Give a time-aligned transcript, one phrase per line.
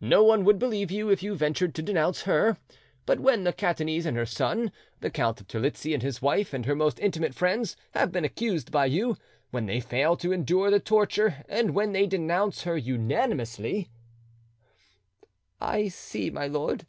[0.00, 2.56] "No one would believe you if you ventured to denounce her;
[3.04, 6.64] but when the Catanese and her son, the Count of Terlizzi and his wife and
[6.64, 9.18] her most intimate friends, have been accused by you,
[9.50, 13.90] when they fail to endure the torture, and when they denounce her unanimously—"
[15.60, 16.86] "I see, my lord.